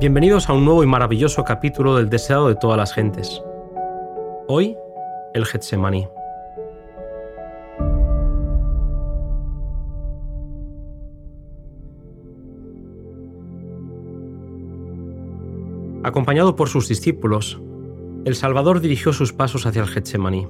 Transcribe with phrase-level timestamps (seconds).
[0.00, 3.42] Bienvenidos a un nuevo y maravilloso capítulo del deseado de todas las gentes.
[4.48, 4.74] Hoy,
[5.34, 6.08] el Getsemaní.
[16.02, 17.60] Acompañado por sus discípulos,
[18.24, 20.48] el Salvador dirigió sus pasos hacia el Getsemaní.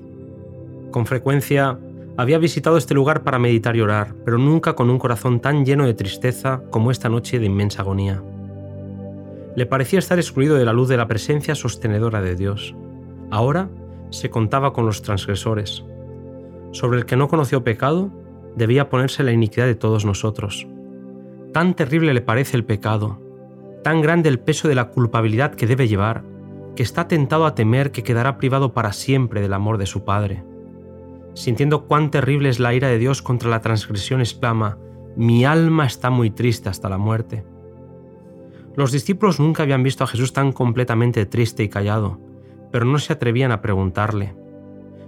[0.93, 1.77] Con frecuencia
[2.17, 5.87] había visitado este lugar para meditar y orar, pero nunca con un corazón tan lleno
[5.87, 8.23] de tristeza como esta noche de inmensa agonía.
[9.61, 12.75] Le parecía estar excluido de la luz de la presencia sostenedora de Dios.
[13.31, 13.69] Ahora
[14.09, 15.85] se contaba con los transgresores.
[16.71, 18.11] Sobre el que no conoció pecado,
[18.57, 20.67] debía ponerse la iniquidad de todos nosotros.
[21.53, 23.21] Tan terrible le parece el pecado,
[23.85, 26.25] tan grande el peso de la culpabilidad que debe llevar,
[26.75, 30.43] que está tentado a temer que quedará privado para siempre del amor de su Padre.
[31.35, 34.79] Sintiendo cuán terrible es la ira de Dios contra la transgresión, exclama,
[35.17, 37.45] mi alma está muy triste hasta la muerte.
[38.77, 42.21] Los discípulos nunca habían visto a Jesús tan completamente triste y callado,
[42.71, 44.35] pero no se atrevían a preguntarle.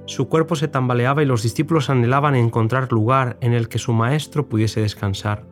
[0.06, 4.48] Su cuerpo se tambaleaba y los discípulos anhelaban encontrar lugar en el que su maestro
[4.48, 5.46] pudiese descansar.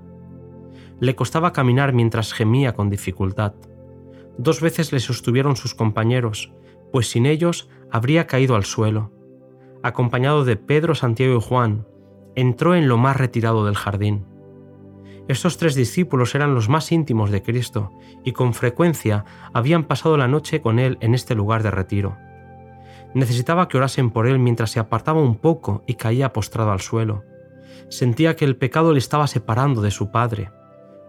[0.99, 3.55] Le costaba caminar mientras gemía con dificultad.
[4.39, 6.53] Dos veces le sostuvieron sus compañeros,
[6.93, 9.13] pues sin ellos habría caído al suelo.
[9.83, 11.87] Acompañado de Pedro, Santiago y Juan,
[12.35, 14.27] entró en lo más retirado del jardín.
[15.31, 17.93] Estos tres discípulos eran los más íntimos de Cristo
[18.25, 22.17] y con frecuencia habían pasado la noche con Él en este lugar de retiro.
[23.15, 27.23] Necesitaba que orasen por Él mientras se apartaba un poco y caía postrado al suelo.
[27.91, 30.51] Sentía que el pecado le estaba separando de su Padre.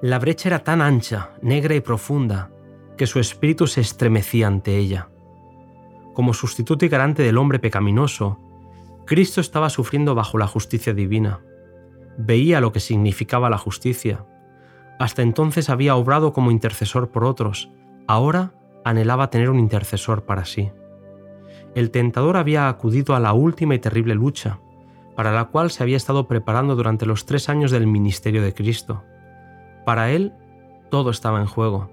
[0.03, 2.51] La brecha era tan ancha, negra y profunda,
[2.99, 5.09] que su espíritu se estremecía ante ella.
[6.13, 8.37] Como sustituto y garante del hombre pecaminoso,
[9.07, 11.39] Cristo estaba sufriendo bajo la justicia divina.
[12.17, 14.25] Veía lo que significaba la justicia.
[14.99, 17.71] Hasta entonces había obrado como intercesor por otros,
[18.07, 20.71] ahora anhelaba tener un intercesor para sí.
[21.75, 24.59] El tentador había acudido a la última y terrible lucha,
[25.15, 29.03] para la cual se había estado preparando durante los tres años del ministerio de Cristo.
[29.85, 30.33] Para él,
[30.89, 31.91] todo estaba en juego.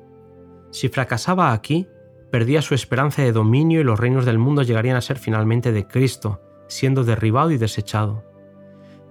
[0.71, 1.89] Si fracasaba aquí,
[2.31, 5.87] perdía su esperanza de dominio y los reinos del mundo llegarían a ser finalmente de
[5.87, 8.25] Cristo, siendo derribado y desechado.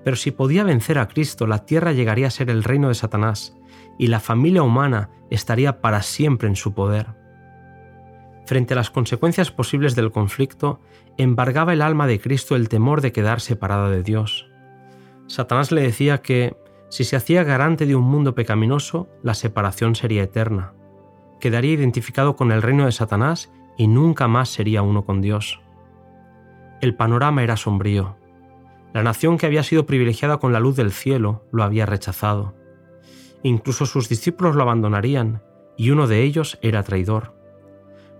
[0.07, 3.57] Pero si podía vencer a Cristo, la tierra llegaría a ser el reino de Satanás,
[3.97, 7.07] y la familia humana estaría para siempre en su poder.
[8.45, 10.79] Frente a las consecuencias posibles del conflicto,
[11.17, 14.49] embargaba el alma de Cristo el temor de quedar separada de Dios.
[15.27, 16.55] Satanás le decía que,
[16.87, 20.71] si se hacía garante de un mundo pecaminoso, la separación sería eterna.
[21.41, 25.59] Quedaría identificado con el reino de Satanás y nunca más sería uno con Dios.
[26.79, 28.15] El panorama era sombrío.
[28.97, 32.55] La nación que había sido privilegiada con la luz del cielo lo había rechazado.
[33.43, 35.43] Incluso sus discípulos lo abandonarían,
[35.77, 37.35] y uno de ellos era traidor.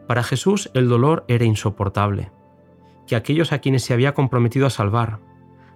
[0.08, 2.32] Para Jesús el dolor era insoportable.
[3.08, 5.18] Que aquellos a quienes se había comprometido a salvar,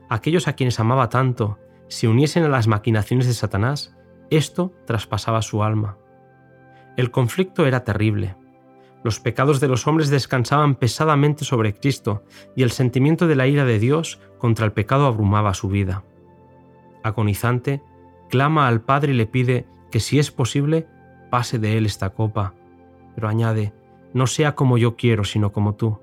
[0.08, 1.58] aquellos a quienes amaba tanto,
[1.88, 3.96] se uniesen a las maquinaciones de Satanás,
[4.30, 5.98] esto traspasaba su alma.
[6.96, 8.36] El conflicto era terrible.
[9.04, 12.24] Los pecados de los hombres descansaban pesadamente sobre Cristo
[12.56, 16.04] y el sentimiento de la ira de Dios contra el pecado abrumaba su vida.
[17.04, 17.82] Agonizante,
[18.30, 20.88] clama al Padre y le pide que si es posible,
[21.30, 22.54] pase de él esta copa,
[23.16, 23.74] pero añade,
[24.14, 26.00] no sea como yo quiero, sino como tú.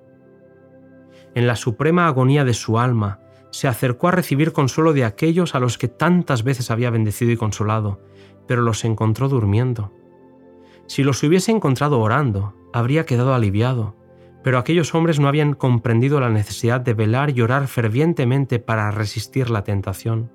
[1.35, 3.21] En la suprema agonía de su alma,
[3.51, 7.37] se acercó a recibir consuelo de aquellos a los que tantas veces había bendecido y
[7.37, 8.01] consolado,
[8.47, 9.93] pero los encontró durmiendo.
[10.89, 13.95] Si los hubiese encontrado orando, habría quedado aliviado,
[14.43, 19.51] pero aquellos hombres no habían comprendido la necesidad de velar y orar fervientemente para resistir
[19.51, 20.33] la tentación.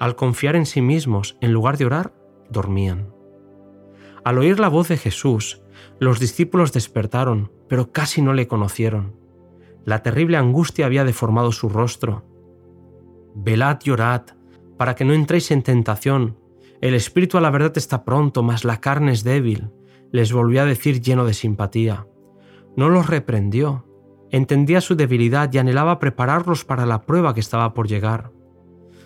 [0.00, 2.14] Al confiar en sí mismos, en lugar de orar,
[2.48, 3.12] dormían.
[4.24, 5.62] Al oír la voz de Jesús,
[5.98, 9.16] los discípulos despertaron, pero casi no le conocieron.
[9.84, 12.24] La terrible angustia había deformado su rostro.
[13.34, 14.22] Velad y orad,
[14.78, 16.38] para que no entréis en tentación.
[16.80, 19.70] El espíritu a la verdad está pronto, mas la carne es débil,
[20.12, 22.06] les volvió a decir lleno de simpatía.
[22.76, 23.84] No los reprendió,
[24.30, 28.32] entendía su debilidad y anhelaba prepararlos para la prueba que estaba por llegar.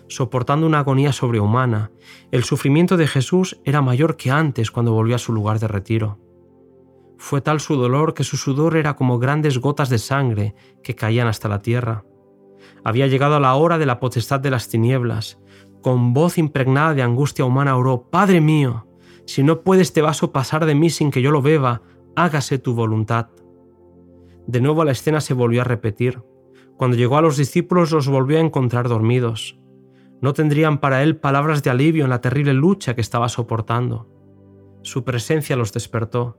[0.09, 1.91] soportando una agonía sobrehumana,
[2.29, 6.19] el sufrimiento de Jesús era mayor que antes cuando volvió a su lugar de retiro.
[7.17, 11.27] Fue tal su dolor que su sudor era como grandes gotas de sangre que caían
[11.27, 12.03] hasta la tierra.
[12.83, 15.39] Había llegado la hora de la potestad de las tinieblas.
[15.83, 18.87] Con voz impregnada de angustia humana oró, Padre mío,
[19.25, 21.81] si no puede este vaso pasar de mí sin que yo lo beba,
[22.15, 23.27] hágase tu voluntad.
[24.47, 26.23] De nuevo la escena se volvió a repetir.
[26.77, 29.59] Cuando llegó a los discípulos los volvió a encontrar dormidos.
[30.21, 34.07] No tendrían para él palabras de alivio en la terrible lucha que estaba soportando.
[34.83, 36.37] Su presencia los despertó.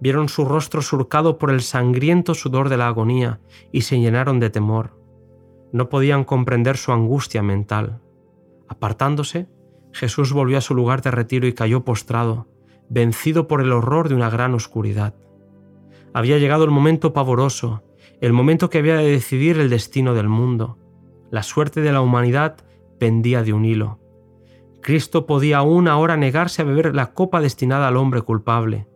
[0.00, 3.40] Vieron su rostro surcado por el sangriento sudor de la agonía
[3.70, 4.98] y se llenaron de temor.
[5.72, 8.00] No podían comprender su angustia mental.
[8.72, 9.50] Apartándose,
[9.92, 12.48] Jesús volvió a su lugar de retiro y cayó postrado,
[12.88, 15.14] vencido por el horror de una gran oscuridad.
[16.14, 17.82] Había llegado el momento pavoroso,
[18.22, 20.78] el momento que había de decidir el destino del mundo.
[21.30, 22.64] La suerte de la humanidad
[22.98, 24.00] pendía de un hilo.
[24.80, 28.88] Cristo podía aún ahora negarse a beber la copa destinada al hombre culpable.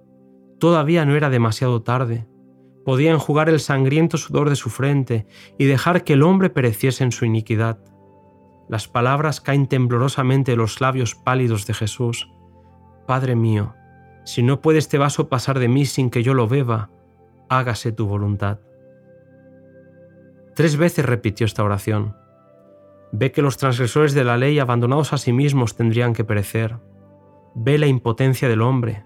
[0.59, 2.27] Todavía no era demasiado tarde.
[2.83, 5.27] Podía enjugar el sangriento sudor de su frente
[5.59, 7.79] y dejar que el hombre pereciese en su iniquidad.
[8.69, 12.31] Las palabras caen temblorosamente de los labios pálidos de Jesús.
[13.07, 13.75] Padre mío,
[14.25, 16.91] si no puede este vaso pasar de mí sin que yo lo beba,
[17.49, 18.59] hágase tu voluntad.
[20.57, 22.17] Tres veces repitió esta oración.
[23.13, 26.77] Ve que los transgresores de la ley abandonados a sí mismos tendrían que perecer.
[27.55, 29.05] Ve la impotencia del hombre.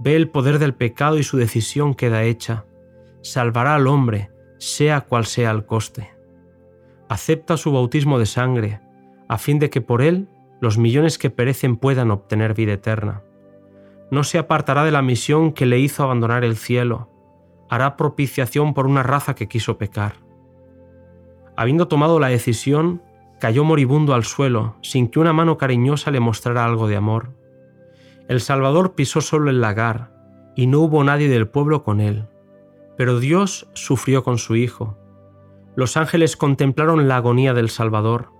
[0.00, 2.64] Ve el poder del pecado y su decisión queda hecha.
[3.22, 6.10] Salvará al hombre, sea cual sea el coste.
[7.08, 8.80] Acepta su bautismo de sangre,
[9.28, 10.28] a fin de que por él
[10.60, 13.22] los millones que perecen puedan obtener vida eterna.
[14.10, 17.10] No se apartará de la misión que le hizo abandonar el cielo,
[17.68, 20.14] hará propiciación por una raza que quiso pecar.
[21.56, 23.02] Habiendo tomado la decisión,
[23.40, 27.34] cayó moribundo al suelo, sin que una mano cariñosa le mostrara algo de amor.
[28.28, 30.12] El Salvador pisó solo el lagar,
[30.56, 32.26] y no hubo nadie del pueblo con él.
[32.96, 34.98] Pero Dios sufrió con su Hijo.
[35.76, 38.32] Los ángeles contemplaron la agonía del Salvador.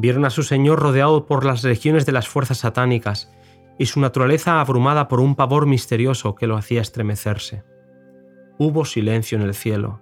[0.00, 3.30] Vieron a su Señor rodeado por las legiones de las fuerzas satánicas
[3.78, 7.64] y su naturaleza abrumada por un pavor misterioso que lo hacía estremecerse
[8.58, 10.00] hubo silencio en el cielo.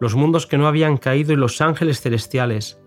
[0.00, 2.80] Los mundos que no habían caído y los ángeles celestiales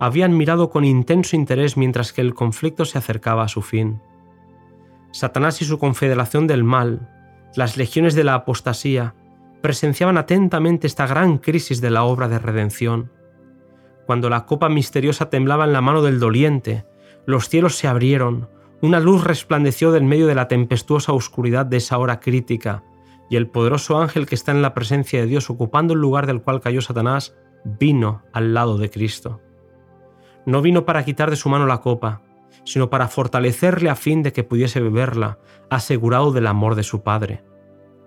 [0.00, 4.00] habían mirado con intenso interés mientras que el conflicto se acercaba a su fin.
[5.10, 7.08] Satanás y su confederación del mal,
[7.56, 9.14] las legiones de la apostasía,
[9.60, 13.10] presenciaban atentamente esta gran crisis de la obra de redención.
[14.08, 16.86] Cuando la copa misteriosa temblaba en la mano del doliente,
[17.26, 18.48] los cielos se abrieron,
[18.80, 22.84] una luz resplandeció del medio de la tempestuosa oscuridad de esa hora crítica,
[23.28, 26.40] y el poderoso ángel que está en la presencia de Dios ocupando el lugar del
[26.40, 29.42] cual cayó Satanás, vino al lado de Cristo.
[30.46, 32.22] No vino para quitar de su mano la copa,
[32.64, 35.38] sino para fortalecerle a fin de que pudiese beberla,
[35.68, 37.44] asegurado del amor de su Padre.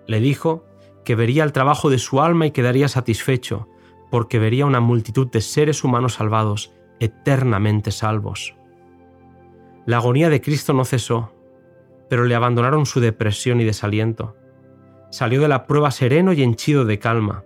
[0.08, 0.66] Le dijo
[1.04, 3.68] que vería el trabajo de su alma y quedaría satisfecho,
[4.12, 8.54] porque vería una multitud de seres humanos salvados, eternamente salvos.
[9.86, 11.32] La agonía de Cristo no cesó,
[12.08, 14.36] pero le abandonaron su depresión y desaliento
[15.12, 17.44] salió de la prueba sereno y henchido de calma.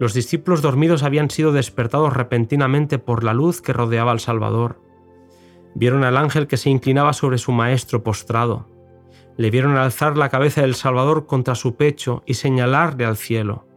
[0.00, 4.80] Los discípulos dormidos habían sido despertados repentinamente por la luz que rodeaba al Salvador.
[5.74, 8.66] Vieron al ángel que se inclinaba sobre su maestro postrado.
[9.36, 13.67] Le vieron alzar la cabeza del Salvador contra su pecho y señalarle al cielo.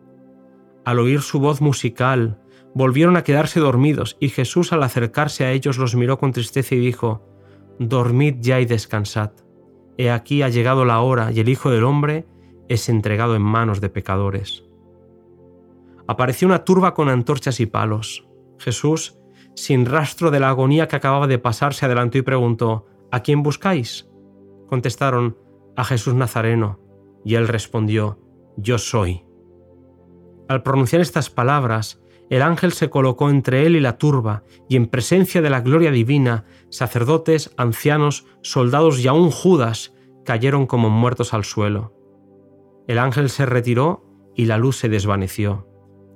[0.84, 2.40] Al oír su voz musical,
[2.74, 6.80] volvieron a quedarse dormidos y Jesús al acercarse a ellos los miró con tristeza y
[6.80, 7.28] dijo,
[7.80, 9.32] Dormid ya y descansad.
[9.98, 12.26] He aquí ha llegado la hora y el Hijo del Hombre
[12.70, 14.64] es entregado en manos de pecadores.
[16.08, 18.28] Apareció una turba con antorchas y palos.
[18.58, 19.18] Jesús,
[19.56, 23.44] sin rastro de la agonía que acababa de pasar, se adelantó y preguntó, ¿A quién
[23.44, 24.10] buscáis?
[24.68, 25.38] Contestaron,
[25.76, 26.80] a Jesús Nazareno,
[27.24, 28.20] y él respondió,
[28.58, 29.24] Yo soy.
[30.52, 34.88] Al pronunciar estas palabras, el ángel se colocó entre él y la turba, y en
[34.88, 39.94] presencia de la gloria divina, sacerdotes, ancianos, soldados y aún Judas
[40.26, 41.94] cayeron como muertos al suelo.
[42.86, 44.04] El ángel se retiró
[44.36, 45.70] y la luz se desvaneció.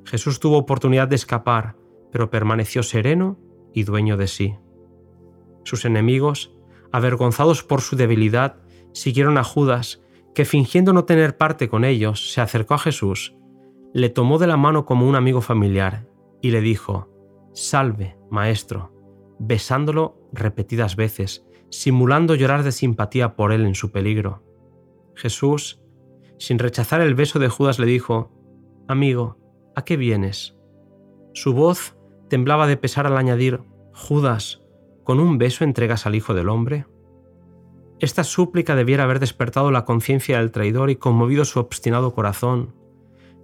[0.03, 1.77] Jesús tuvo oportunidad de escapar,
[2.11, 3.39] pero permaneció sereno
[3.73, 4.55] y dueño de sí.
[5.63, 6.53] Sus enemigos,
[6.91, 8.57] avergonzados por su debilidad,
[8.91, 10.01] siguieron a Judas,
[10.33, 13.33] que fingiendo no tener parte con ellos, se acercó a Jesús,
[13.95, 16.05] le tomó de la mano como un amigo familiar
[16.41, 17.07] y le dijo,
[17.53, 18.91] Salve, maestro,
[19.39, 24.43] besándolo repetidas veces, simulando llorar de simpatía por él en su peligro.
[25.15, 25.81] Jesús,
[26.37, 28.33] sin rechazar el beso de Judas, le dijo,
[28.89, 29.37] Amigo,
[29.77, 30.57] ¿a qué vienes?
[31.33, 31.95] Su voz
[32.27, 33.61] temblaba de pesar al añadir,
[33.93, 34.61] Judas,
[35.05, 36.85] ¿con un beso entregas al Hijo del Hombre?
[38.01, 42.75] Esta súplica debiera haber despertado la conciencia del traidor y conmovido su obstinado corazón,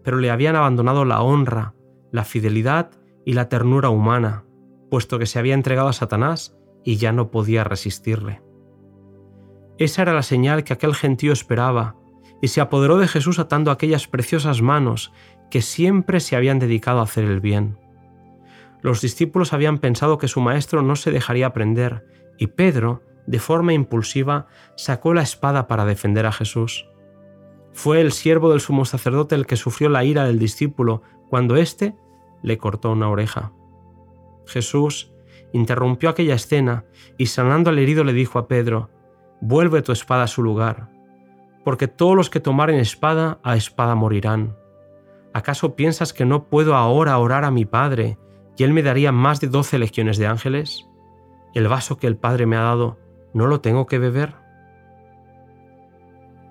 [0.04, 1.74] pero le habían abandonado la honra,
[2.12, 2.92] la fidelidad
[3.26, 4.46] y la ternura humana,
[4.90, 8.42] puesto que se había entregado a Satanás y ya no podía resistirle.
[9.78, 11.96] Esa era la señal que aquel gentío esperaba,
[12.42, 15.12] y se apoderó de Jesús atando aquellas preciosas manos
[15.50, 17.78] que siempre se habían dedicado a hacer el bien.
[18.82, 22.06] Los discípulos habían pensado que su maestro no se dejaría prender,
[22.38, 26.88] y Pedro, de forma impulsiva, sacó la espada para defender a Jesús.
[27.74, 31.96] Fue el siervo del sumo sacerdote el que sufrió la ira del discípulo cuando éste
[32.44, 33.54] le cortó una oreja.
[34.46, 35.14] Jesús
[35.54, 36.86] interrumpió aquella escena
[37.18, 38.90] y sanando al herido le dijo a Pedro,
[39.42, 40.90] Vuelve tu espada a su lugar,
[41.64, 44.56] porque todos los que tomaren espada a espada morirán.
[45.34, 48.20] ¿Acaso piensas que no puedo ahora orar a mi Padre
[48.58, 50.88] y Él me daría más de doce legiones de ángeles?
[51.56, 53.00] ¿El vaso que el Padre me ha dado
[53.34, 54.41] no lo tengo que beber?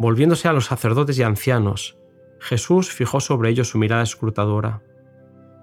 [0.01, 1.99] Volviéndose a los sacerdotes y ancianos,
[2.39, 4.81] Jesús fijó sobre ellos su mirada escrutadora.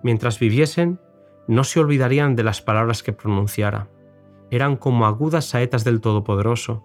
[0.03, 0.99] Mientras viviesen,
[1.47, 3.87] no se olvidarían de las palabras que pronunciara.
[4.51, 6.83] Eran como agudas saetas del Todopoderoso.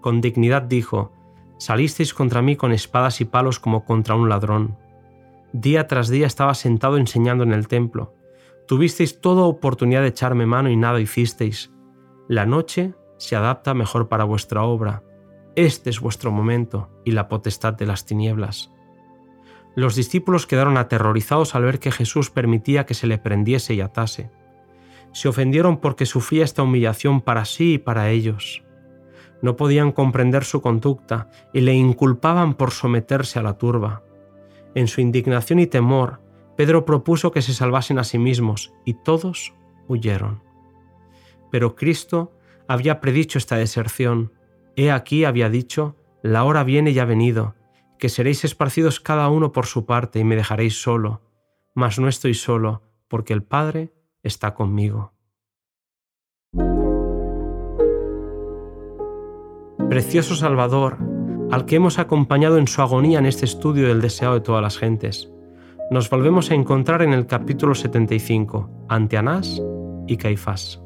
[0.00, 1.10] Con dignidad dijo,
[1.58, 4.78] Salisteis contra mí con espadas y palos como contra un ladrón.
[5.52, 8.14] Día tras día estaba sentado enseñando en el templo.
[8.68, 11.72] Tuvisteis toda oportunidad de echarme mano y nada hicisteis.
[12.28, 15.02] La noche se adapta mejor para vuestra obra.
[15.56, 18.70] Este es vuestro momento y la potestad de las tinieblas.
[19.74, 24.30] Los discípulos quedaron aterrorizados al ver que Jesús permitía que se le prendiese y atase.
[25.12, 28.64] Se ofendieron porque sufría esta humillación para sí y para ellos.
[29.40, 34.02] No podían comprender su conducta y le inculpaban por someterse a la turba.
[34.74, 36.20] En su indignación y temor,
[36.54, 39.54] Pedro propuso que se salvasen a sí mismos y todos
[39.88, 40.42] huyeron.
[41.50, 42.32] Pero Cristo
[42.68, 44.32] había predicho esta deserción.
[44.76, 47.54] He aquí había dicho, la hora viene y ha venido,
[47.98, 51.22] que seréis esparcidos cada uno por su parte y me dejaréis solo,
[51.74, 55.14] mas no estoy solo, porque el Padre está conmigo.
[59.88, 60.98] Precioso Salvador,
[61.50, 64.76] al que hemos acompañado en su agonía en este estudio del deseado de todas las
[64.76, 65.30] gentes,
[65.90, 69.62] nos volvemos a encontrar en el capítulo 75, ante Anás
[70.06, 70.85] y Caifás.